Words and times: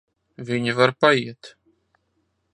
Viņa 0.47 0.73
var 0.79 0.93
paiet. 1.05 1.53